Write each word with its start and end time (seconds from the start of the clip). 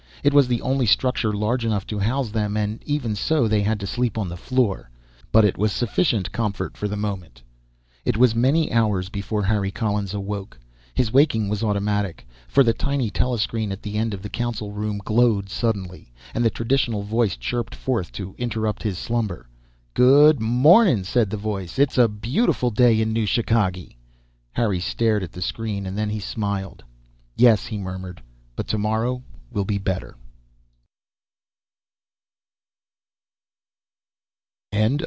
It 0.23 0.35
was 0.35 0.47
the 0.47 0.61
only 0.61 0.85
structure 0.85 1.33
large 1.33 1.65
enough 1.65 1.87
to 1.87 1.97
house 1.97 2.29
them 2.29 2.55
and 2.55 2.83
even 2.85 3.15
so 3.15 3.47
they 3.47 3.61
had 3.63 3.79
to 3.79 3.87
sleep 3.87 4.19
on 4.19 4.29
the 4.29 4.37
floor. 4.37 4.91
But 5.31 5.45
it 5.45 5.57
was 5.57 5.71
sufficient 5.71 6.31
comfort 6.31 6.77
for 6.77 6.87
the 6.87 6.95
moment. 6.95 7.41
It 8.05 8.17
was 8.17 8.35
many 8.35 8.71
hours 8.71 9.09
before 9.09 9.41
Harry 9.43 9.71
Collins 9.71 10.13
awoke. 10.13 10.59
His 10.93 11.11
waking 11.11 11.49
was 11.49 11.63
automatic, 11.63 12.23
for 12.47 12.61
the 12.63 12.71
tiny 12.73 13.09
telescreen 13.09 13.71
at 13.71 13.81
the 13.81 13.97
end 13.97 14.13
of 14.13 14.21
the 14.21 14.29
council 14.29 14.71
room 14.71 14.99
glowed 15.03 15.49
suddenly, 15.49 16.11
and 16.35 16.45
the 16.45 16.49
traditional 16.51 17.01
voice 17.01 17.35
chirped 17.35 17.73
forth 17.73 18.11
to 18.11 18.35
interrupt 18.37 18.83
his 18.83 18.99
slumber. 18.99 19.47
"Good 19.95 20.39
morning," 20.39 21.03
said 21.03 21.31
the 21.31 21.37
voice. 21.37 21.79
"It's 21.79 21.97
a 21.97 22.07
beautiful 22.07 22.69
day 22.69 23.01
in 23.01 23.11
New 23.11 23.25
Chicagee!" 23.25 23.97
Harry 24.51 24.79
stared 24.81 25.23
at 25.23 25.31
the 25.31 25.41
screen 25.41 25.87
and 25.87 25.97
then 25.97 26.09
he 26.11 26.19
smiled. 26.19 26.83
"Yes," 27.35 27.65
he 27.65 27.79
murmured. 27.79 28.21
"But 28.55 28.67
tomorrow 28.67 29.23
will 29.53 29.65
be 29.65 29.77
better." 29.77 30.15